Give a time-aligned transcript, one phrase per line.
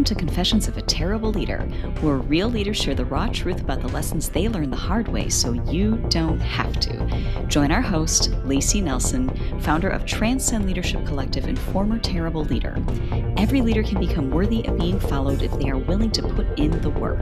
[0.00, 1.58] Welcome to Confessions of a Terrible Leader,
[2.00, 5.28] where real leaders share the raw truth about the lessons they learned the hard way
[5.28, 7.44] so you don't have to.
[7.48, 9.28] Join our host, Layci Nelson,
[9.60, 12.82] founder of Transcend Leadership Collective and former terrible leader.
[13.36, 16.80] Every leader can become worthy of being followed if they are willing to put in
[16.80, 17.20] the work.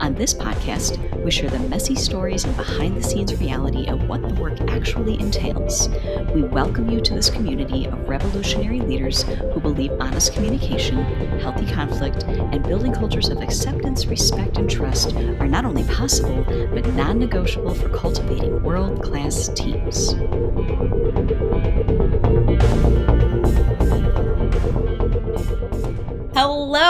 [0.00, 4.22] On this podcast, we share the messy stories and behind the scenes reality of what
[4.22, 5.88] the work actually entails.
[6.34, 10.98] We welcome you to this community of revolutionary leaders who believe honest communication,
[11.38, 16.42] healthy conflict, and building cultures of acceptance, respect, and trust are not only possible,
[16.74, 20.14] but non negotiable for cultivating world class teams.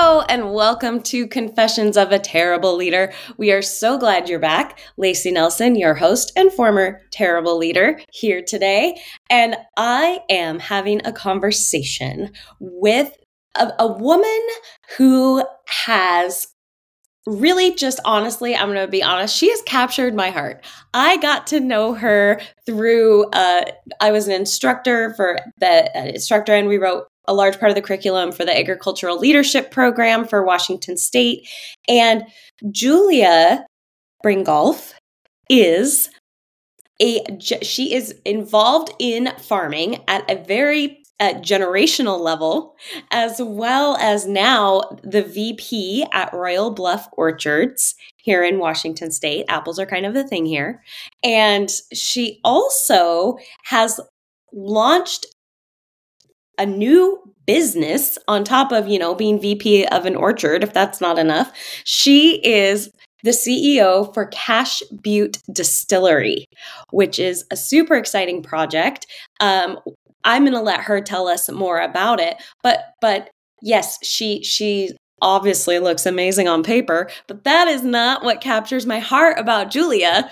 [0.04, 3.10] And welcome to Confessions of a Terrible Leader.
[3.38, 4.78] We are so glad you're back.
[4.98, 9.00] Layci Nelson, your host and former terrible leader, here today.
[9.30, 13.16] And I am having a conversation with
[13.54, 14.40] a, a woman
[14.98, 16.48] who has
[17.26, 21.46] really just honestly i'm going to be honest she has captured my heart i got
[21.46, 23.62] to know her through uh,
[24.02, 27.76] i was an instructor for the uh, instructor and we wrote a large part of
[27.76, 31.48] the curriculum for the agricultural leadership program for washington state
[31.88, 32.24] and
[32.70, 33.64] julia
[34.24, 34.92] bringolf
[35.48, 36.10] is
[37.00, 42.74] a she is involved in farming at a very at generational level,
[43.10, 49.44] as well as now the VP at Royal Bluff Orchards here in Washington State.
[49.48, 50.82] Apples are kind of a thing here.
[51.22, 54.00] And she also has
[54.52, 55.26] launched
[56.58, 61.00] a new business on top of, you know, being VP of an orchard, if that's
[61.00, 61.52] not enough.
[61.84, 62.90] She is
[63.22, 66.46] the CEO for Cash Butte Distillery,
[66.90, 69.06] which is a super exciting project.
[69.40, 69.78] Um,
[70.24, 72.36] I'm going to let her tell us more about it.
[72.62, 73.30] But but
[73.62, 74.90] yes, she she
[75.22, 80.30] obviously looks amazing on paper, but that is not what captures my heart about Julia.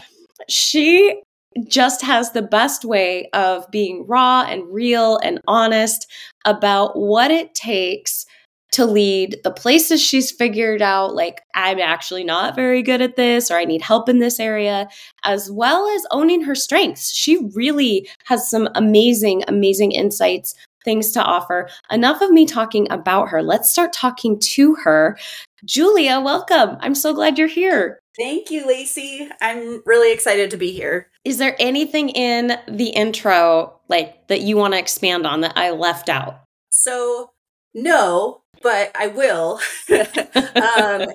[0.48, 1.22] She
[1.68, 6.10] just has the best way of being raw and real and honest
[6.44, 8.26] about what it takes
[8.72, 13.50] to lead the places she's figured out like i'm actually not very good at this
[13.50, 14.88] or i need help in this area
[15.24, 17.12] as well as owning her strengths.
[17.14, 20.54] She really has some amazing amazing insights
[20.84, 25.16] things to offer enough of me talking about her let's start talking to her
[25.64, 29.28] julia welcome i'm so glad you're here Thank you, Layci.
[29.40, 31.08] I'm really excited to be here.
[31.24, 35.70] Is there anything in the intro like that you want to expand on that I
[35.70, 36.42] left out?
[36.68, 37.30] So,
[37.72, 39.60] no, but I will.
[39.90, 41.08] um,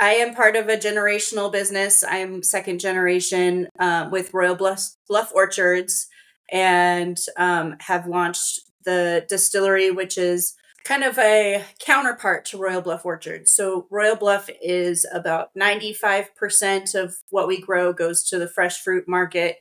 [0.00, 2.02] I am part of a generational business.
[2.02, 6.08] I'm second generation uh, with Royal Bluff, Bluff Orchards
[6.50, 13.04] and um, have launched the distillery, which is kind of a counterpart to Royal Bluff
[13.04, 13.48] Orchard.
[13.48, 19.08] So, Royal Bluff is about 95% of what we grow goes to the fresh fruit
[19.08, 19.58] market,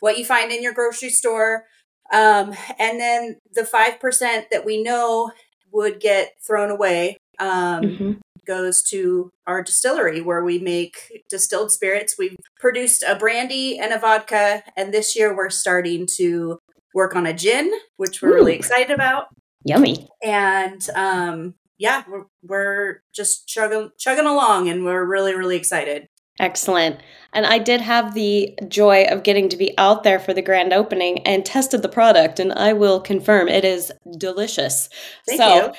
[0.00, 1.64] what you find in your grocery store.
[2.12, 5.32] Um, and then the 5% that we know
[5.72, 8.12] would get thrown away um, mm-hmm.
[8.46, 12.16] goes to our distillery where we make distilled spirits.
[12.18, 16.60] We've produced a brandy and a vodka, and this year we're starting to
[16.96, 18.34] work on a gin, which we're Ooh.
[18.34, 19.26] really excited about.
[19.64, 20.08] Yummy.
[20.24, 26.08] And um, yeah, we're, we're just chugging chugging along, and we're really really excited.
[26.38, 27.00] Excellent.
[27.32, 30.72] And I did have the joy of getting to be out there for the grand
[30.72, 34.88] opening and tested the product, and I will confirm it is delicious.
[35.26, 35.72] Thank so,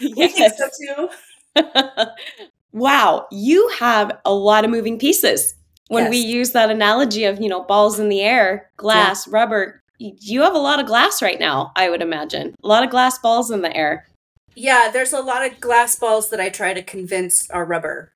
[0.00, 0.14] you.
[0.16, 0.58] yes.
[0.58, 1.08] so
[1.56, 1.64] too.
[2.72, 5.54] wow, you have a lot of moving pieces.
[5.88, 6.10] When yes.
[6.10, 9.34] we use that analogy of, you know, balls in the air, glass, yeah.
[9.34, 9.81] rubber,
[10.20, 12.54] you have a lot of glass right now, I would imagine.
[12.62, 14.06] A lot of glass balls in the air.
[14.54, 18.12] Yeah, there's a lot of glass balls that I try to convince are rubber.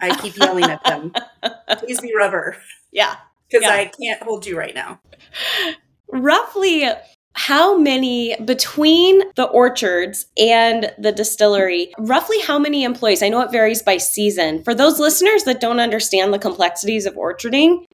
[0.00, 1.12] I keep yelling at them.
[1.78, 2.56] Please be rubber.
[2.92, 3.16] Yeah.
[3.48, 3.74] Because yeah.
[3.74, 5.00] I can't hold you right now.
[6.08, 6.88] Roughly
[7.34, 13.50] how many between the orchards and the distillery roughly how many employees i know it
[13.50, 17.84] varies by season for those listeners that don't understand the complexities of orcharding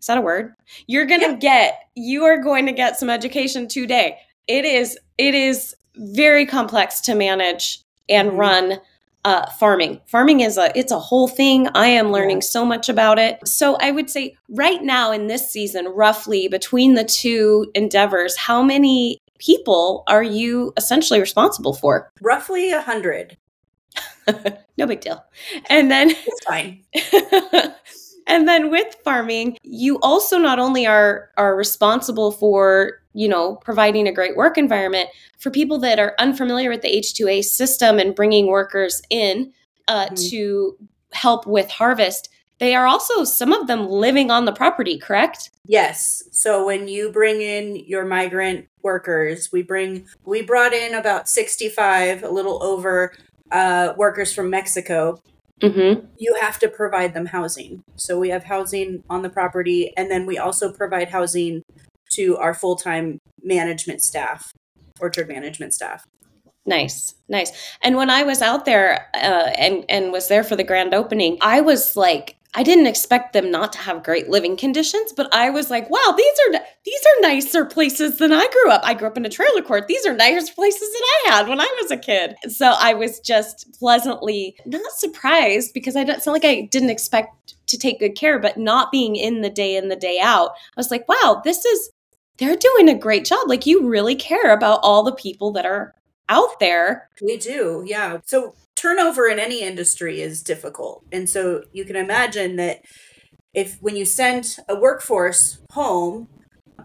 [0.00, 0.54] is that a word
[0.86, 1.36] you're gonna yeah.
[1.36, 7.00] get you are going to get some education today it is it is very complex
[7.02, 8.38] to manage and mm-hmm.
[8.38, 8.80] run
[9.24, 10.00] uh, farming.
[10.06, 11.68] Farming is a it's a whole thing.
[11.74, 12.48] I am learning yeah.
[12.48, 13.46] so much about it.
[13.46, 18.62] So I would say right now in this season, roughly between the two endeavors, how
[18.62, 22.10] many people are you essentially responsible for?
[22.20, 23.36] Roughly a hundred.
[24.78, 25.24] no big deal.
[25.68, 26.84] And then it's fine.
[28.28, 34.06] and then with farming, you also not only are are responsible for you know, providing
[34.06, 35.08] a great work environment
[35.40, 39.52] for people that are unfamiliar with the H2A system and bringing workers in
[39.88, 40.14] uh, mm-hmm.
[40.30, 40.76] to
[41.12, 42.28] help with harvest.
[42.58, 45.50] They are also some of them living on the property, correct?
[45.64, 46.22] Yes.
[46.30, 52.22] So when you bring in your migrant workers, we bring we brought in about 65,
[52.22, 53.14] a little over
[53.50, 55.20] uh, workers from Mexico
[55.60, 56.06] Mm-hmm.
[56.18, 57.82] You have to provide them housing.
[57.96, 61.62] So we have housing on the property, and then we also provide housing
[62.12, 64.52] to our full time management staff,
[65.00, 66.04] orchard management staff.
[66.66, 67.50] Nice, nice.
[67.82, 71.38] And when I was out there uh, and and was there for the grand opening,
[71.40, 75.50] I was like I didn't expect them not to have great living conditions, but I
[75.50, 78.80] was like, wow, these are these are nicer places than I grew up.
[78.84, 79.86] I grew up in a trailer court.
[79.86, 82.36] These are nicer places than I had when I was a kid.
[82.48, 87.54] So I was just pleasantly not surprised because I don't not like I didn't expect
[87.66, 90.78] to take good care, but not being in the day in the day out, I
[90.78, 91.90] was like, wow, this is
[92.38, 93.46] they're doing a great job.
[93.46, 95.94] Like you really care about all the people that are
[96.28, 97.08] out there.
[97.22, 98.18] We do, yeah.
[98.24, 101.04] So turnover in any industry is difficult.
[101.12, 102.80] And so you can imagine that
[103.54, 106.28] if when you send a workforce home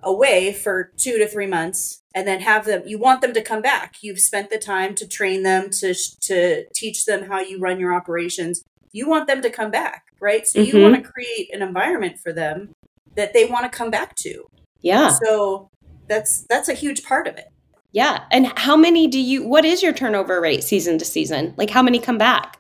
[0.01, 3.61] away for two to three months and then have them you want them to come
[3.61, 3.95] back.
[4.01, 7.93] You've spent the time to train them to to teach them how you run your
[7.93, 8.63] operations.
[8.91, 10.47] You want them to come back right?
[10.47, 10.75] So mm-hmm.
[10.75, 12.73] you want to create an environment for them
[13.15, 14.45] that they want to come back to.
[14.81, 15.09] Yeah.
[15.09, 15.69] So
[16.07, 17.52] that's that's a huge part of it
[17.93, 18.23] yeah.
[18.31, 21.53] And how many do you what is your turnover rate season to season?
[21.55, 22.59] Like how many come back?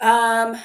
[0.00, 0.56] Um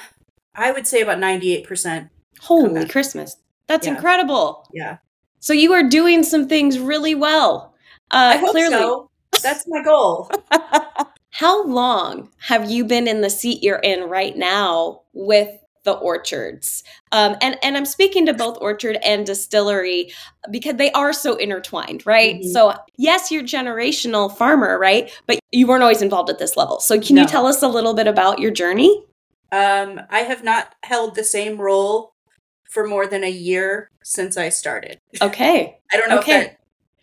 [0.54, 2.08] I would say about 98%.
[2.40, 3.36] Holy Christmas.
[3.66, 3.94] That's yeah.
[3.94, 4.68] incredible.
[4.72, 4.98] Yeah.
[5.40, 7.74] So you are doing some things really well.
[8.10, 8.74] Uh I hope clearly.
[8.74, 9.10] so.
[9.42, 10.30] That's my goal.
[11.30, 15.50] how long have you been in the seat you're in right now with
[15.84, 16.82] the orchards.
[17.12, 20.12] Um, and, and I'm speaking to both orchard and distillery
[20.50, 22.36] because they are so intertwined, right?
[22.36, 22.48] Mm-hmm.
[22.48, 25.10] So, yes, you're generational farmer, right?
[25.26, 26.80] But you weren't always involved at this level.
[26.80, 27.22] So, can no.
[27.22, 29.04] you tell us a little bit about your journey?
[29.52, 32.14] Um, I have not held the same role
[32.68, 34.98] for more than a year since I started.
[35.22, 35.78] Okay.
[35.92, 36.32] I don't know okay.
[36.32, 36.58] if that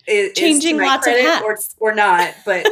[0.06, 2.66] is, changing is lots of hats or, or not, but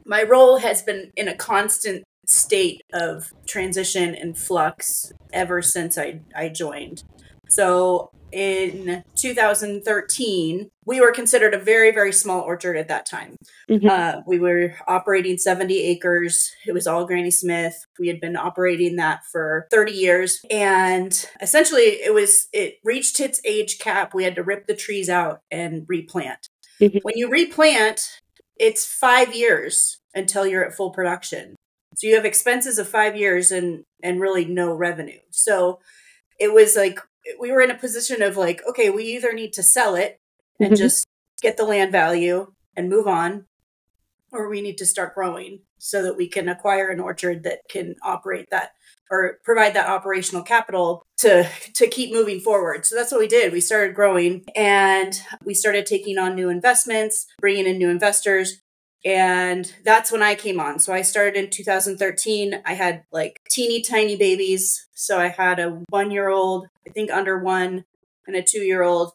[0.04, 6.20] my role has been in a constant state of transition and flux ever since I,
[6.34, 7.04] I joined.
[7.48, 13.36] So in 2013, we were considered a very, very small orchard at that time.
[13.70, 13.88] Mm-hmm.
[13.88, 16.52] Uh, we were operating 70 acres.
[16.66, 17.86] It was all Granny Smith.
[17.98, 20.40] We had been operating that for 30 years.
[20.50, 24.12] And essentially, it was, it reached its age cap.
[24.12, 26.48] We had to rip the trees out and replant.
[26.80, 26.98] Mm-hmm.
[27.02, 28.20] When you replant,
[28.58, 31.56] it's five years until you're at full production.
[31.96, 35.20] So you have expenses of five years and and really no revenue.
[35.30, 35.80] So
[36.38, 37.00] it was like
[37.40, 40.20] we were in a position of like, okay, we either need to sell it
[40.60, 40.76] and mm-hmm.
[40.76, 41.08] just
[41.42, 43.46] get the land value and move on,
[44.30, 47.96] or we need to start growing so that we can acquire an orchard that can
[48.02, 48.72] operate that
[49.10, 52.84] or provide that operational capital to to keep moving forward.
[52.84, 53.52] So that's what we did.
[53.52, 58.60] We started growing and we started taking on new investments, bringing in new investors,
[59.04, 60.78] and that's when I came on.
[60.78, 62.62] So I started in 2013.
[62.64, 64.86] I had like teeny tiny babies.
[64.94, 67.84] So I had a one year old, I think under one,
[68.26, 69.12] and a two year old.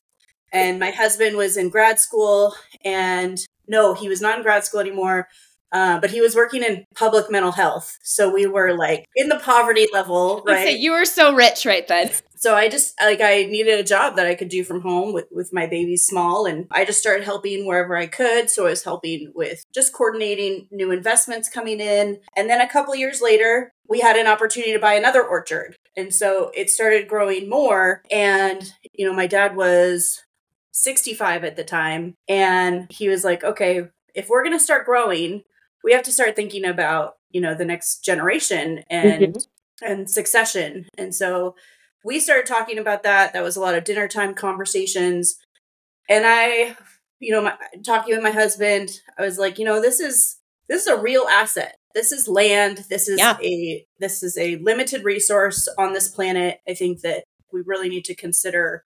[0.54, 2.56] And my husband was in grad school.
[2.86, 5.28] And no, he was not in grad school anymore.
[5.74, 7.98] Uh, but he was working in public mental health.
[8.04, 10.78] So we were like in the poverty level, right?
[10.78, 12.12] you were so rich right then
[12.42, 15.26] so I just like I needed a job that I could do from home with
[15.30, 18.50] with my baby small and I just started helping wherever I could.
[18.50, 22.20] So I was helping with just coordinating new investments coming in.
[22.36, 25.76] And then a couple years later, we had an opportunity to buy another orchard.
[25.96, 30.24] And so it started growing more and you know, my dad was
[30.72, 33.84] 65 at the time and he was like, "Okay,
[34.16, 35.44] if we're going to start growing,
[35.84, 39.86] we have to start thinking about, you know, the next generation and mm-hmm.
[39.86, 41.56] and succession." And so
[42.04, 43.34] we started talking about that.
[43.34, 45.38] That was a lot of dinner time conversations.
[46.10, 46.76] And I,
[47.20, 47.56] you know, my,
[47.86, 51.26] talking with my husband, I was like, you know, this is this is a real
[51.30, 51.76] asset.
[51.94, 52.86] This is land.
[52.90, 53.38] This is yeah.
[53.42, 56.60] a this is a limited resource on this planet.
[56.68, 58.84] I think that we really need to consider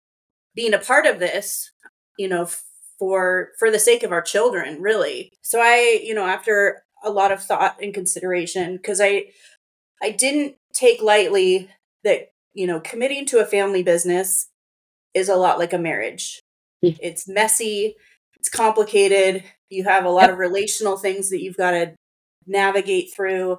[0.55, 1.71] being a part of this,
[2.19, 2.49] you know,
[2.99, 5.33] for for the sake of our children, really.
[5.43, 9.27] So I, you know, after a lot of thought and consideration because I
[10.03, 11.69] I didn't take lightly
[12.05, 14.49] that you know, committing to a family business
[15.15, 16.41] is a lot like a marriage.
[16.83, 17.97] It's messy,
[18.37, 19.45] it's complicated.
[19.69, 20.33] You have a lot yep.
[20.33, 21.95] of relational things that you've got to
[22.47, 23.59] navigate through.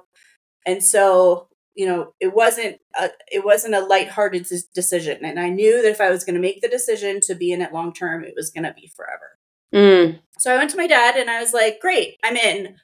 [0.66, 5.24] And so, you know, it wasn't a, it wasn't a lighthearted decision.
[5.24, 7.62] And I knew that if I was going to make the decision to be in
[7.62, 9.38] it long term, it was going to be forever.
[9.72, 10.18] Mm.
[10.38, 12.76] So I went to my dad and I was like, "Great, I'm in.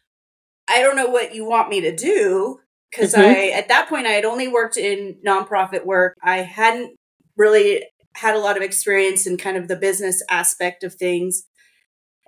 [0.69, 3.21] I don't know what you want me to do because Mhm.
[3.21, 6.17] I at that point I had only worked in nonprofit work.
[6.23, 6.97] I hadn't
[7.37, 7.85] really
[8.17, 11.45] had a lot of experience in kind of the business aspect of things.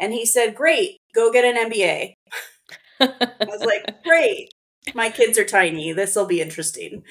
[0.01, 2.15] And he said, "Great, go get an MBA."
[3.01, 4.51] I was like, "Great.
[4.95, 5.93] My kids are tiny.
[5.93, 7.05] This will be interesting."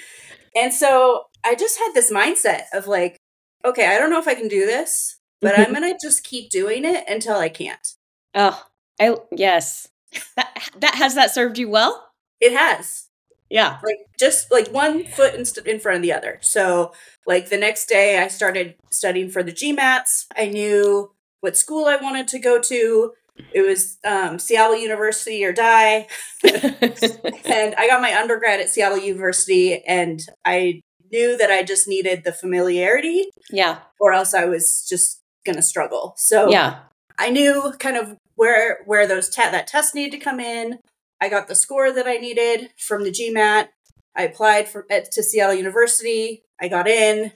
[0.55, 3.17] And so I just had this mindset of like,
[3.65, 5.59] "Okay, I don't know if I can do this, but Mhm.
[5.67, 7.87] I'm going to just keep doing it until I can't."
[8.35, 8.65] oh,
[9.01, 9.89] I yes.
[10.37, 12.11] That, that has that served you well?
[12.41, 13.08] It has.
[13.49, 13.79] Yeah.
[13.83, 16.37] like just like one foot in, st- in front of the other.
[16.41, 16.93] So
[17.25, 20.25] like the next day I started studying for the GMATs.
[20.37, 23.13] I knew what school I wanted to go to.
[23.53, 26.07] It was um, Seattle University or die.
[26.43, 32.23] and I got my undergrad at Seattle University and I knew that I just needed
[32.23, 33.79] the familiarity yeah.
[33.99, 36.13] or else I was just going to struggle.
[36.17, 36.79] So Yeah.
[37.17, 40.79] I knew kind of where where those te- that test needed to come in.
[41.21, 43.67] I got the score that I needed from the GMAT.
[44.15, 46.43] I applied for at, to Seattle University.
[46.61, 47.31] I got in,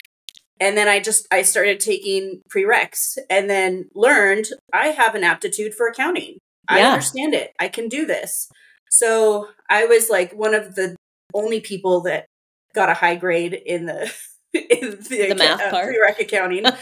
[0.60, 5.74] and then I just I started taking prereqs, and then learned I have an aptitude
[5.74, 6.38] for accounting.
[6.68, 7.52] I understand it.
[7.60, 8.50] I can do this.
[8.90, 10.96] So I was like one of the
[11.34, 12.28] only people that
[12.74, 14.14] got a high grade in the
[14.54, 15.94] in the, The math uh, part.
[15.94, 16.74] prereq accounting uh,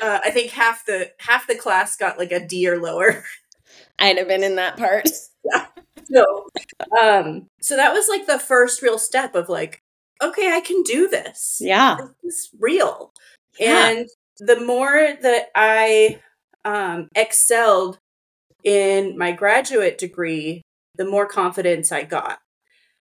[0.00, 3.24] I think half the half the class got like a D or lower.
[3.98, 5.08] I'd have been in that part.
[6.12, 6.48] So,
[7.00, 9.80] um, so that was like the first real step of like,
[10.22, 11.58] okay, I can do this.
[11.60, 11.96] Yeah.
[12.22, 13.12] This is real.
[13.58, 13.90] Yeah.
[13.90, 14.08] And
[14.38, 16.20] the more that I
[16.64, 17.98] um, excelled
[18.64, 20.62] in my graduate degree,
[20.96, 22.38] the more confidence I got.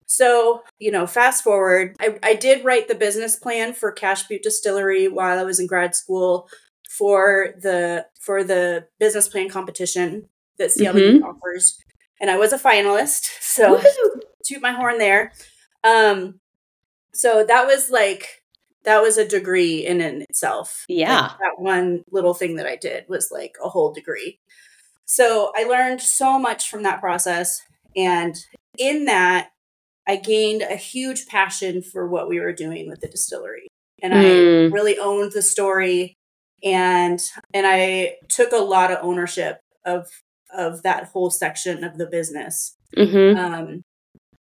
[0.07, 4.43] So, you know, fast forward, I, I did write the business plan for Cash Butte
[4.43, 6.47] Distillery while I was in grad school
[6.89, 11.79] for the for the business plan competition that CLE offers.
[12.21, 13.25] And I was a finalist.
[13.41, 14.19] So Woohoo.
[14.45, 15.33] toot my horn there.
[15.83, 16.39] Um,
[17.13, 18.41] so that was like
[18.83, 20.85] that was a degree in and itself.
[20.87, 21.21] Yeah.
[21.21, 24.37] Like, that one little thing that I did was like a whole degree.
[25.05, 27.61] So I learned so much from that process,
[27.95, 28.35] and
[28.77, 29.49] in that,
[30.07, 33.67] I gained a huge passion for what we were doing with the distillery,
[34.03, 34.73] and I Mm.
[34.73, 36.15] really owned the story,
[36.63, 37.19] and
[37.53, 40.07] and I took a lot of ownership of
[40.53, 42.75] of that whole section of the business.
[42.95, 43.37] Mm-hmm.
[43.37, 43.81] Um,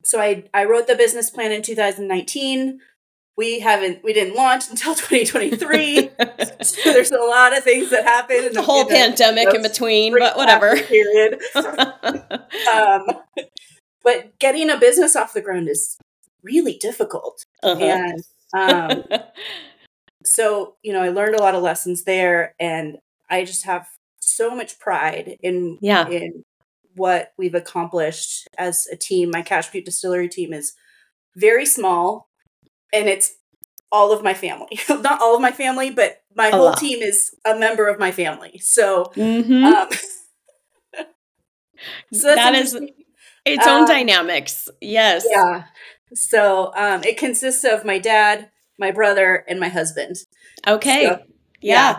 [0.05, 2.81] so I I wrote the business plan in 2019.
[3.37, 6.11] We haven't we didn't launch until 2023.
[6.63, 9.63] so there's a lot of things that happened in the whole in the pandemic in
[9.63, 10.77] between, but whatever.
[10.77, 11.41] Period.
[11.55, 13.07] um,
[14.03, 15.99] but getting a business off the ground is
[16.43, 17.83] really difficult, Uh-huh.
[17.83, 18.23] and
[18.55, 19.05] um,
[20.25, 23.87] so you know I learned a lot of lessons there, and I just have
[24.29, 26.09] so much pride in Yeah.
[26.09, 26.45] in
[26.95, 29.31] what we've accomplished as a team.
[29.31, 30.75] My Cash Butte Distillery team is
[31.37, 32.29] very small,
[32.93, 33.35] and it's
[33.93, 34.81] all of my family.
[34.89, 36.79] Not all of my family, but my A whole lot.
[36.79, 38.59] team is a member of my family.
[38.59, 39.65] So, Mhm.
[39.65, 39.89] um,
[42.13, 42.75] so That is
[43.45, 44.69] its own um, dynamics.
[44.81, 45.25] Yes.
[45.29, 45.65] yeah.
[46.15, 50.17] So um, it consists of my dad, my brother, and my husband.
[50.67, 51.07] Okay.
[51.07, 51.19] So,
[51.61, 51.91] yeah.
[51.91, 51.99] Yeah,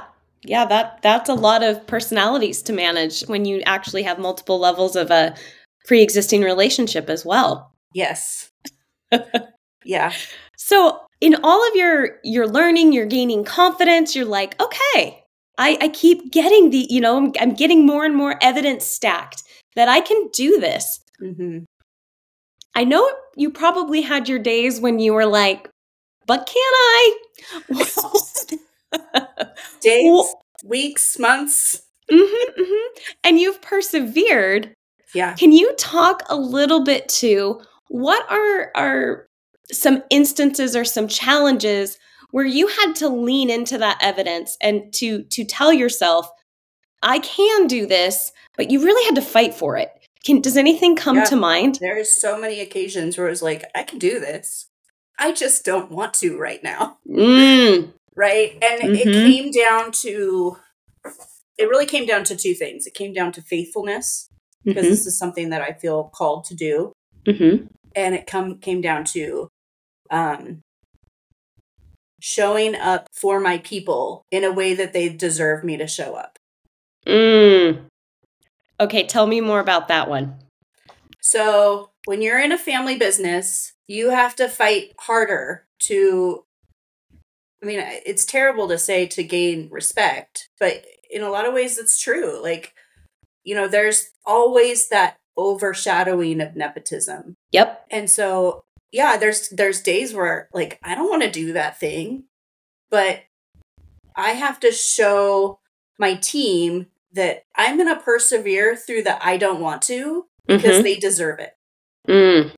[0.65, 5.11] that that's a lot of personalities to manage when you actually have multiple levels of
[5.11, 5.35] a
[5.85, 7.71] pre-existing relationship as well.
[7.93, 8.49] Yes.
[9.83, 10.13] yeah.
[10.57, 15.23] So, in all of your your learning, you're gaining confidence, you're like, "Okay,
[15.57, 19.43] I I keep getting the, you know, I'm, I'm getting more and more evidence stacked
[19.75, 21.59] that I can do this." hmm
[22.75, 25.69] I know you probably had your days when you were like,
[26.25, 27.17] "But can I?"
[29.81, 31.81] Days, Well- weeks, months.
[32.11, 32.27] Mhm,
[32.57, 32.87] mhm.
[33.23, 34.73] And you've persevered.
[35.13, 35.35] Yeah.
[35.35, 39.27] Can you talk a little bit to what are are
[39.71, 41.97] some instances or some challenges
[42.31, 46.29] where you had to lean into that evidence and to to tell yourself,
[47.03, 49.89] I can do this, but you really had to fight for it.
[50.25, 51.23] Can does anything come Yeah.
[51.25, 51.77] to mind?
[51.79, 54.65] There's so many occasions where it's like, I can do this.
[55.17, 56.97] I just don't want to right now.
[57.07, 58.51] Mm, Right.
[58.61, 59.23] And it Mhm.
[59.23, 60.57] came down to,
[61.57, 62.85] it really came down to two things.
[62.85, 64.27] It came down to faithfulness,
[64.65, 66.91] because mhm, this is something that I feel called to do.
[67.25, 67.69] mhm.
[67.95, 69.47] And it come came down to
[70.11, 70.59] um,
[72.19, 76.37] showing up for my people in a way that they deserve me to show up.
[77.07, 77.85] Mm.
[78.81, 80.35] Okay, tell me more about that one.
[81.21, 86.43] So when you're in a family business, you have to fight harder to.
[87.61, 91.77] I mean, it's terrible to say to gain respect, but in a lot of ways
[91.77, 92.41] it's true.
[92.41, 92.73] Like,
[93.43, 97.35] you know, there's always that overshadowing of nepotism.
[97.51, 97.85] Yep.
[97.91, 102.25] And so, yeah, there's there's days where like I don't want to do that thing,
[102.89, 103.21] but
[104.15, 105.59] I have to show
[105.97, 110.83] my team that I'm going to persevere through the I don't want to because Mhm.
[110.83, 111.55] they deserve it.
[112.07, 112.51] Mm.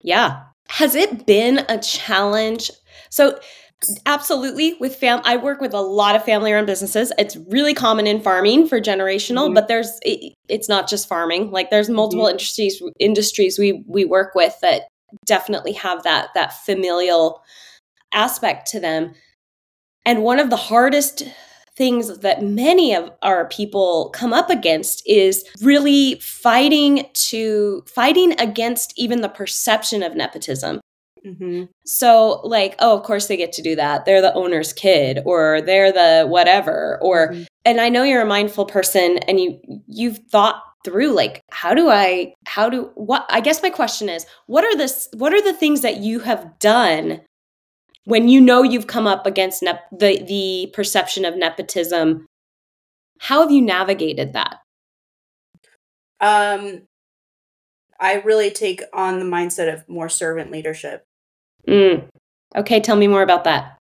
[0.00, 0.42] Yeah.
[0.68, 2.70] Has it been a challenge?
[3.10, 3.38] So,
[4.06, 7.12] absolutely, with fam, I work with a lot of family run businesses.
[7.18, 9.54] It's really common in farming for generational, Mhm.
[9.54, 11.50] but there's it, it's not just farming.
[11.50, 12.32] Like there's multiple Mhm.
[12.32, 14.82] industries industries we we work with that
[15.26, 17.42] definitely have that that familial
[18.12, 19.14] aspect to them.
[20.06, 21.24] And one of the hardest
[21.76, 28.92] things that many of our people come up against is really fighting to fighting against
[28.96, 30.80] even the perception of nepotism.
[31.26, 31.64] Mm-hmm.
[31.84, 34.04] So like, oh, of course they get to do that.
[34.04, 37.46] They're the owner's kid or they're the whatever or Mhm.
[37.64, 41.90] and I know you're a mindful person and you you've thought through like how do
[41.90, 45.52] I how do what I guess my question is what are the what are the
[45.52, 47.20] things that you have done
[48.04, 52.24] when you know you've come up against nep- the the perception of nepotism
[53.18, 54.56] how have you navigated that
[56.20, 56.86] Um,
[57.98, 61.04] I really take on the mindset of more servant leadership.
[61.70, 62.08] Mm.
[62.56, 63.78] okay tell me more about that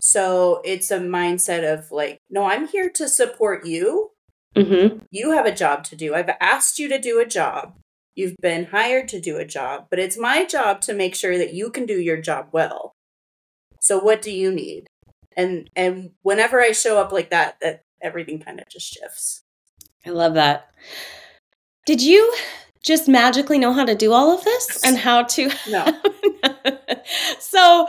[0.00, 4.10] So it's a mindset of like, no, I'm here to support you.
[4.56, 6.14] mhm You have a job to do.
[6.14, 7.74] I've asked you to do a job.
[8.14, 11.54] You've been hired to do a job, but it's my job to make sure that
[11.54, 12.92] you can do your job well.
[13.80, 14.86] So what do you need?
[15.36, 19.42] And and whenever I show up like that, that everything kind of just shifts.
[20.06, 20.70] I love that
[21.86, 22.32] did you
[22.82, 25.86] just magically know how to do all of this and how to No.
[27.40, 27.88] so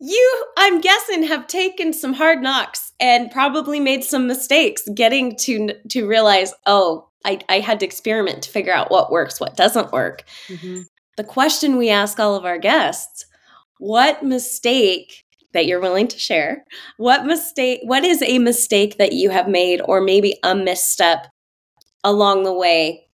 [0.00, 5.74] you i'm guessing have taken some hard knocks and probably made some mistakes getting to
[5.88, 9.92] to realize oh I, I had to experiment to figure out what works what doesn't
[9.92, 10.24] work.
[10.48, 10.82] Mm-hmm.
[11.16, 13.26] The question we ask all of our guests
[13.78, 16.64] what mistake that you're willing to share
[16.96, 21.26] what mistake what is a mistake that you have made or maybe a misstep
[22.04, 23.06] along the way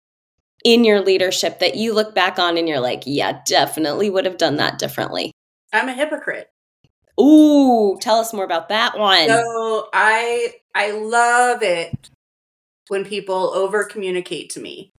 [0.66, 4.36] in your leadership that you look back on and you're like yeah definitely would have
[4.36, 5.30] done that differently
[5.72, 6.50] I'm a hypocrite.
[7.20, 12.10] ooh tell us more about that one So I I love it
[12.88, 14.92] when people over communicate to me.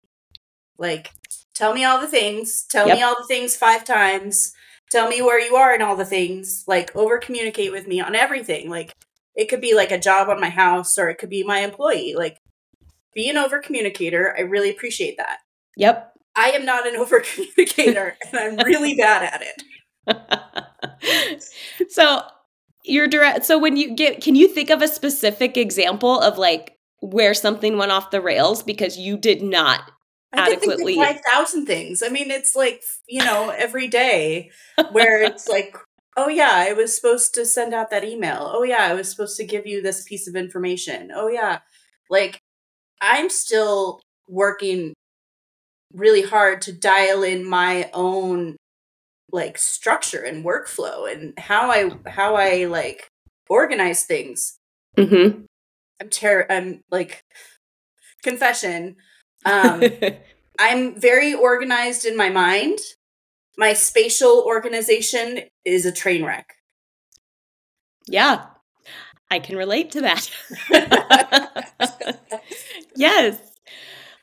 [0.79, 1.11] Like
[1.55, 4.53] tell me all the things, tell me all the things 5 times,
[4.91, 8.15] tell me where you are and all the things, like over communicate with me on
[8.15, 8.71] everything.
[8.71, 8.95] Like
[9.35, 12.15] it could be like a job on my house or it could be my employee.
[12.17, 12.39] Like
[13.15, 14.35] be an over communicator.
[14.37, 15.39] I really appreciate that.
[15.77, 19.43] Yep I am not an over communicator and I'm really bad at
[20.09, 21.43] it.
[21.89, 22.23] so
[22.85, 26.77] you're direct so when you get can you think of a specific example of like
[27.01, 29.91] where something went off the rails because you did not
[30.33, 31.01] I think Adequately.
[31.01, 32.03] of five thousand things.
[32.03, 34.51] I mean, it's like you know every day
[34.93, 35.77] where it's like,
[36.17, 38.51] oh yeah, I was supposed to send out that email.
[38.53, 41.11] Oh yeah, I was supposed to give you this piece of information.
[41.15, 41.61] Oh yeah,
[42.11, 42.39] like
[43.01, 44.95] I'm still working
[45.97, 48.57] really hard to dial in my own
[49.33, 53.09] like structure and workflow and how I how I like
[53.49, 54.57] organize things.
[54.97, 55.43] mm-hmm.
[56.01, 57.23] I'm ter- I'm like
[58.23, 58.97] confession.
[59.45, 59.83] Um
[60.59, 62.79] I'm very organized in my mind.
[63.59, 66.55] My spatial organization is a train wreck.
[68.09, 68.47] yeah
[69.31, 70.31] i can relate to that
[72.97, 73.56] yes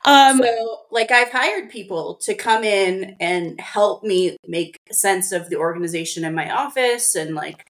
[0.05, 5.49] um so, like, I've hired people to come in and help me make sense of
[5.49, 7.65] the organization in my office and like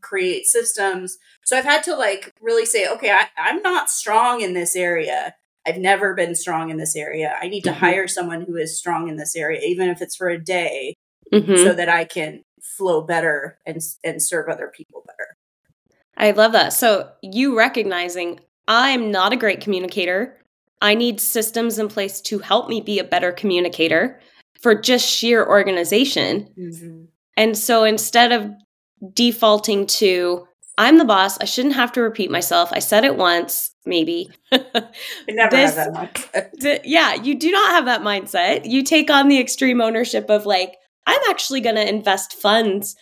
[0.00, 1.18] create systems.
[1.44, 5.34] So, I've had to like really say, okay, I, I'm not strong in this area.
[5.66, 7.36] I've never been strong in this area.
[7.40, 7.74] I need to Mhm.
[7.74, 10.96] hire someone who is strong in this area, even if it's for a day,
[11.32, 11.58] mhm.
[11.58, 15.36] so that I can flow better and and serve other people better.
[16.16, 16.72] I love that.
[16.72, 20.36] So you recognizing I'm not a great communicator.
[20.84, 24.20] I need systems in place to help me be a better communicator
[24.60, 26.46] for just sheer organization.
[26.58, 27.04] Mm-hmm.
[27.38, 28.50] And so instead of
[29.14, 32.70] defaulting to I'm the boss, I shouldn't have to repeat myself.
[32.72, 34.28] I said it once, maybe.
[34.52, 34.60] I
[35.30, 38.66] never This- have that the, yeah, you do not have that mindset.
[38.66, 42.94] You take on the extreme ownership of like, I'm actually going to invest funds,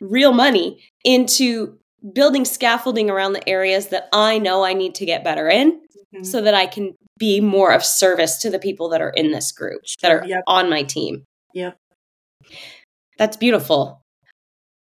[0.00, 1.76] real money, into
[2.14, 5.78] building scaffolding around the areas that I know I need to get better in
[6.14, 6.26] Mhm.
[6.26, 9.52] so that I can be more of service to the people that are in this
[9.52, 10.42] group, that are Yep.
[10.46, 11.24] on my team.
[11.54, 11.76] Yep.
[13.18, 14.00] That's beautiful.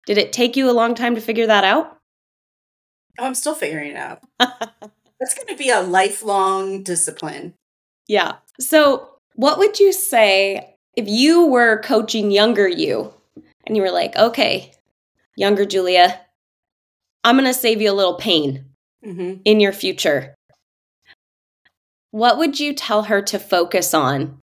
[0.05, 1.97] Did it take you a long time to figure that out?
[3.19, 4.21] Oh, I'm still figuring it out.
[4.39, 7.53] That's going to be a lifelong discipline.
[8.07, 8.37] Yeah.
[8.59, 13.13] So, what would you say if you were coaching younger you
[13.65, 14.71] and you were like, okay,
[15.37, 16.19] younger Julia,
[17.23, 18.65] I'm going to save you a little pain
[19.05, 19.41] Mm-hmm.
[19.45, 20.33] in your future?
[22.13, 24.39] What would you tell her to focus on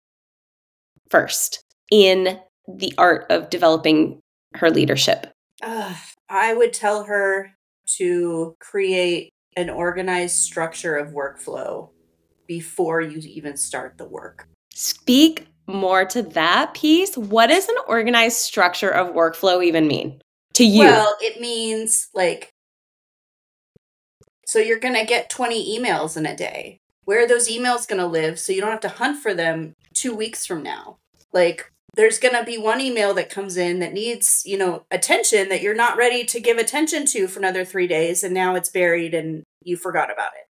[1.10, 4.20] first in the art of developing
[4.54, 5.26] her leadership?
[5.62, 5.94] Uh,
[6.30, 7.50] I would tell her
[7.98, 11.90] to create an organized structure of workflow
[12.46, 14.48] before you even start the work.
[14.72, 17.18] Speak more to that piece.
[17.18, 20.22] What does an organized structure of workflow even mean
[20.54, 20.84] to you?
[20.84, 22.48] Well, it means like,
[24.46, 26.80] so you're going to get 20 emails in a day.
[27.08, 29.72] Where are those emails going to live so you don't have to hunt for them
[29.94, 30.98] two weeks from now?
[31.32, 35.48] Like, there's going to be one email that comes in that needs, you know, attention
[35.48, 38.22] that you're not ready to give attention to for another three days.
[38.22, 40.48] And now it's buried and you forgot about it.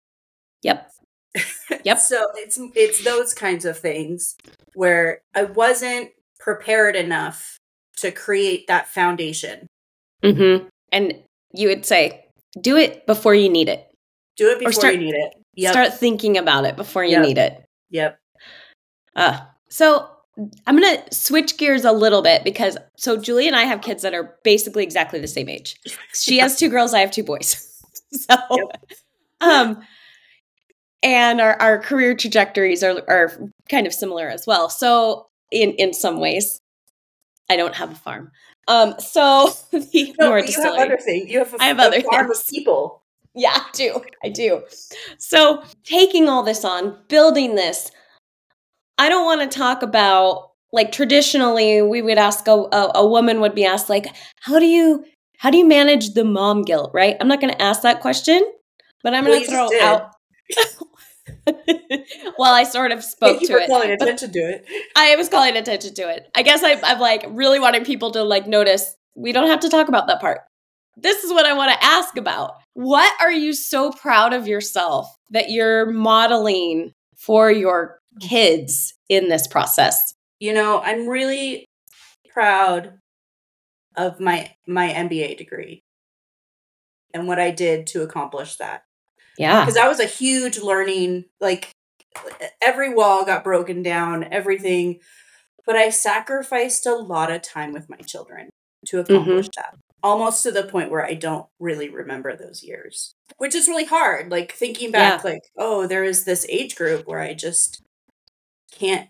[0.62, 0.90] yep.
[1.84, 1.98] Yep.
[1.98, 4.34] so it's it's those kinds of things
[4.72, 6.08] where I wasn't
[6.40, 7.58] prepared enough
[7.98, 9.66] to create that foundation.
[10.24, 10.68] Mm-hmm.
[10.90, 12.24] And you would say,
[12.58, 13.86] do it before you need it.
[14.36, 15.34] Do it before start- you need it.
[15.54, 15.72] Yep.
[15.72, 17.22] Start thinking about it before you Yep.
[17.22, 17.64] need it.
[17.90, 18.18] Yep.
[19.14, 20.10] Uh, so
[20.66, 24.02] I'm going to switch gears a little bit because so Julie and I have kids
[24.02, 25.80] that are basically exactly the same age.
[26.12, 27.82] She has two girls, I have two boys.
[28.12, 28.36] so,
[29.40, 29.80] um,
[31.02, 33.32] and our, our career trajectories are, are
[33.70, 34.68] kind of similar as well.
[34.68, 36.60] So in, in some ways,
[37.48, 38.32] I don't have a farm.
[38.68, 41.30] Um, so the No, you have other things.
[41.30, 42.40] You have a, I have other farm things.
[42.40, 43.02] of people.
[43.36, 44.02] Yeah, I do.
[44.24, 44.62] I do.
[45.18, 47.90] So, taking all this on, building this,
[48.98, 53.40] I don't want to talk about like traditionally we would ask a, a, a woman
[53.40, 54.06] would be asked like
[54.40, 55.04] how do you
[55.38, 58.42] how do you manage the mom guilt right i'm not going to ask that question
[59.02, 60.10] but i'm going to throw just out
[62.38, 64.66] well i sort of spoke Thank you to it calling attention to it.
[64.96, 66.28] I was calling attention to it.
[66.34, 69.68] I guess I, I'm like really wanting people to like notice we don't have to
[69.68, 70.40] talk about that part.
[70.96, 72.56] This is what I want to ask about.
[72.76, 79.46] What are you so proud of yourself that you're modeling for your kids in this
[79.46, 79.98] process?
[80.40, 81.64] You know, I'm really
[82.28, 82.98] proud
[83.96, 85.84] of my my MBA degree
[87.14, 88.82] and what I did to accomplish that.
[89.38, 89.60] Yeah.
[89.60, 91.70] because that was a huge learning like
[92.62, 95.00] every wall got broken down everything
[95.66, 98.48] but i sacrificed a lot of time with my children
[98.86, 99.74] to accomplish mm-hmm.
[99.74, 103.84] that almost to the point where i don't really remember those years which is really
[103.86, 107.82] hard like thinking back like oh there is this age group where i just
[108.70, 109.08] can't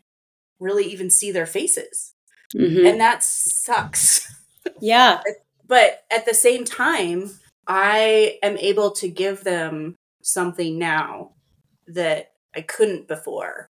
[0.61, 2.13] really even see their faces
[2.55, 2.89] Mhm.
[2.89, 4.33] and that sucks
[4.81, 5.21] Yeah.
[5.67, 7.31] but at the same time
[7.67, 11.33] i am able to give them something now
[11.89, 13.69] that i couldn't before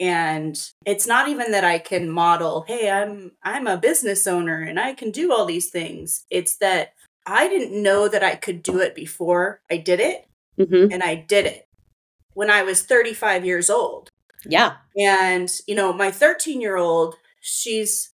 [0.00, 4.80] and it's not even that i can model hey i'm i'm a business owner and
[4.80, 6.94] i can do all these things it's that
[7.26, 10.26] i didn't know that i could do it before i did it
[10.58, 10.92] Mhm.
[10.92, 11.66] and i did it
[12.34, 14.08] when i was 35 years old
[14.44, 14.76] Yeah.
[14.96, 18.10] and you know my 13 year old she's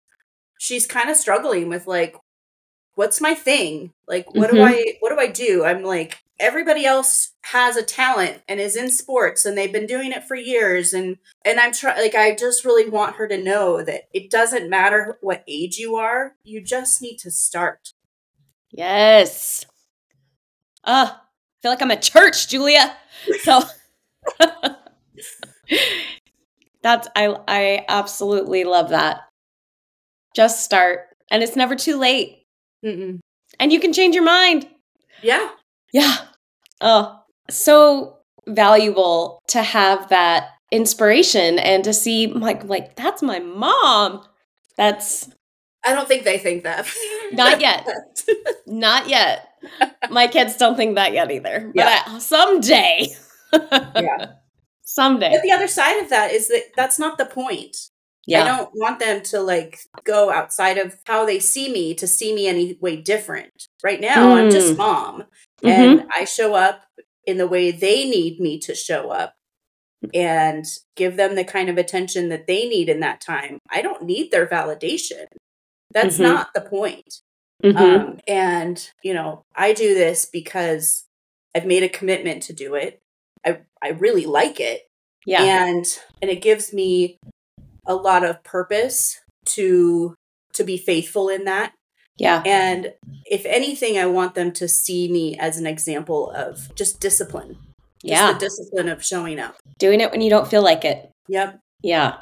[0.59, 2.15] she's kind of struggling with like
[2.95, 4.63] what's my thing like what do Mhm.
[4.67, 8.91] i what do i do i'm like everybody else has a talent and is in
[8.91, 12.63] sports and they've been doing it for years and and i'm trying like i just
[12.65, 17.01] really want her to know that it doesn't matter what age you are you just
[17.01, 17.93] need to start
[18.71, 19.65] Yes.
[20.83, 21.17] Uh, I
[21.61, 22.95] feel like I'm at church, Julia.
[23.41, 23.61] So
[26.81, 29.21] that's I I absolutely love that.
[30.35, 32.43] Just start and it's never too late.
[32.85, 33.19] Mm-mm.
[33.59, 34.67] And you can change your mind.
[35.23, 35.49] yeah
[35.97, 36.15] Yeah.
[36.79, 44.23] Oh, so valuable to have that inspiration and to see like like that's my mom.
[44.77, 45.27] That's
[45.83, 46.87] i don't think they think that
[47.31, 47.87] Not yet.
[48.67, 49.49] not yet.
[50.11, 51.71] My kids don't think that yet either.
[51.73, 53.07] But I, someday.
[53.51, 54.33] yeah
[54.83, 55.31] Someday.
[55.31, 57.75] but the other side of that is that that's not the point
[58.27, 58.43] Yeah.
[58.43, 62.35] I don't want them to like go outside of how they see me to see
[62.35, 63.67] me any way different.
[63.83, 64.77] Right now, I'm just Mm.
[64.77, 65.23] mom,
[65.63, 65.69] Mhm.
[65.69, 66.83] and I show up
[67.25, 69.33] in the way they need me to show up
[70.13, 73.59] and give them the kind of attention that they need in that time.
[73.69, 75.25] I don't need their validation.
[75.91, 76.23] That's Mhm.
[76.23, 77.21] not the point.
[77.63, 77.75] Mhm.
[77.77, 81.05] Um, and you know, I do this because
[81.55, 82.99] I've made a commitment to do it.
[83.45, 84.83] I I really like it
[85.25, 85.43] yeah.
[85.65, 85.85] and
[86.21, 87.17] and it gives me
[87.87, 90.15] a lot of purpose to
[90.53, 91.73] to be faithful in that
[92.17, 92.41] yeah.
[92.45, 92.93] and
[93.25, 97.57] if anything i want them to see me as an example of just discipline
[98.03, 98.33] yeah.
[98.33, 99.57] the discipline of showing up.
[99.79, 101.11] Doing it when you don't feel like it.
[101.29, 101.59] Yep.
[101.81, 102.19] Yeah.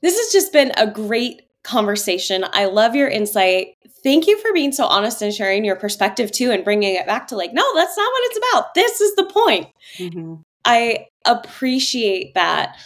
[0.00, 2.44] This has just been a great conversation.
[2.52, 3.74] I love your insight.
[4.02, 7.28] Thank you for being so honest and sharing your perspective too and bringing it back
[7.28, 8.74] to like, no, that's not what it's about.
[8.74, 9.68] This is the point.
[9.98, 10.34] Mm-hmm.
[10.64, 12.76] I appreciate that.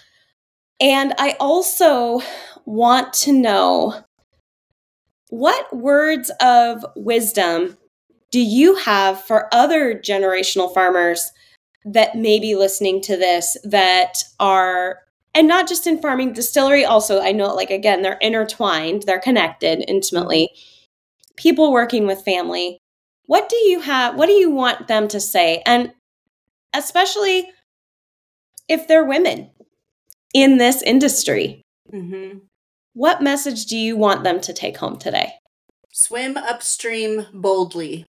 [0.80, 2.20] And I also
[2.66, 4.04] want to know
[5.30, 7.76] what words of wisdom
[8.30, 11.30] do you have for other generational farmers
[11.84, 14.98] that may be listening to this that are
[15.34, 19.84] and not just in farming distillery also i know like again they're intertwined they're connected
[19.88, 20.50] intimately.
[21.36, 22.80] People working with family
[23.26, 25.62] what do you have what do you want them to say?
[25.66, 25.92] And
[26.74, 27.48] especially
[28.68, 29.50] if they're women
[30.36, 31.62] in this industry.
[31.92, 32.38] Mm-hmm.
[32.94, 35.32] what message do you want them to take home today?
[35.92, 38.04] Swim upstream boldly.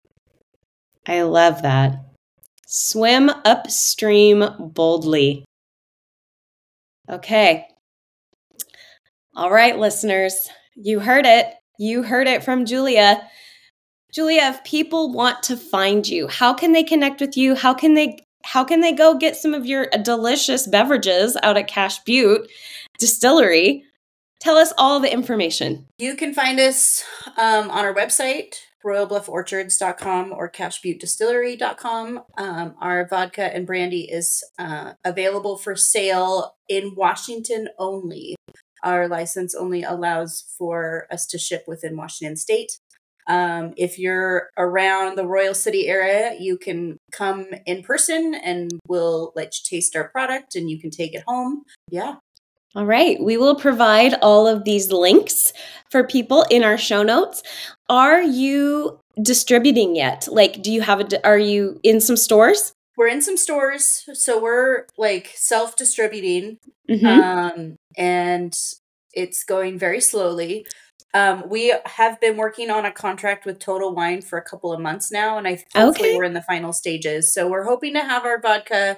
[1.07, 1.95] i love that.
[2.65, 5.43] Swim upstream boldly.
[7.09, 7.65] Okay.
[9.35, 10.49] All right listeners.
[10.75, 11.53] You heard it.
[11.77, 13.27] You heard it from julia.
[14.13, 17.55] Julia if people want to find you how can they connect with you?
[17.55, 21.67] How can they how can they go get some of your delicious beverages out at
[21.67, 22.49] cash butte
[22.99, 23.83] distillery
[24.39, 27.03] tell us all the information You can find us
[27.37, 32.23] um, on our website, royalblufforchards.com or cashbuttedistillery.com.
[32.37, 38.35] Um, our vodka and brandy is uh, available for sale in Washington only.
[38.83, 42.79] Our license only allows for us to ship within Washington state.
[43.27, 49.31] Um, if you're around the Royal City area, you can come in person and we'll
[49.35, 51.63] let you taste our product and you can take it home.
[51.89, 52.15] Yeah.
[52.75, 53.21] All right.
[53.21, 55.53] We will provide all of these links
[55.91, 57.43] for people in our show notes.
[57.87, 60.27] Are you distributing yet?
[60.29, 62.73] Like, do you have a, are you in some stores?
[62.97, 66.57] We're in some stores, so we're like self distributing.
[66.89, 67.05] Mhm.
[67.05, 68.55] um, and
[69.13, 70.65] it's going very slowly.
[71.13, 74.79] Um, we have been working on a contract with Total Wine for a couple of
[74.79, 76.17] months now, and I hopefully Okay.
[76.17, 77.33] we're in the final stages.
[77.33, 78.97] So we're hoping to have our vodka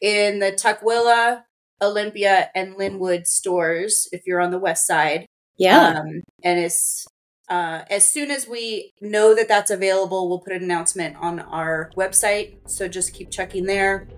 [0.00, 1.44] in the Tukwila,
[1.82, 5.26] Olympia, and Lynnwood stores if you're on the west side.
[5.56, 5.94] yeah.
[6.00, 7.06] Um, and it's
[7.48, 11.90] uh, as soon as we know that that's available, we'll put an announcement on our
[11.96, 12.56] website.
[12.66, 14.08] So just keep checking there.